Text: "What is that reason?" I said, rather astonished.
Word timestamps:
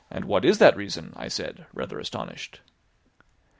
"What 0.23 0.45
is 0.45 0.57
that 0.57 0.75
reason?" 0.75 1.13
I 1.15 1.27
said, 1.27 1.67
rather 1.75 1.99
astonished. 1.99 2.61